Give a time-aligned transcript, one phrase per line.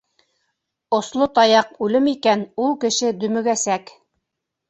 [0.99, 3.93] Осло таяҡ үлем икән— ул кеше дөмөгәсәк.